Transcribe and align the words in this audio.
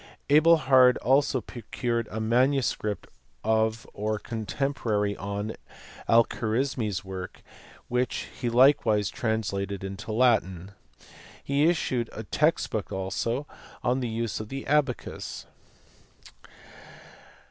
Adelhard 0.31 0.97
also 0.97 1.41
procured 1.41 2.07
a 2.09 2.19
manu 2.19 2.63
script 2.63 3.05
of 3.43 3.85
or 3.93 4.17
commentary 4.17 5.15
on 5.15 5.53
Alkarismi 6.09 6.89
s 6.89 7.05
work, 7.05 7.43
which 7.87 8.27
he 8.39 8.49
like 8.49 8.83
wise 8.83 9.11
translated 9.11 9.83
into 9.83 10.11
Latin. 10.11 10.71
He 11.43 11.61
also 11.65 11.69
issued 11.69 12.09
a 12.13 12.23
text 12.23 12.71
book 12.71 12.91
on 12.91 13.99
the 13.99 14.07
use 14.09 14.39
of 14.39 14.49
the 14.49 14.65
abacus. 14.65 15.45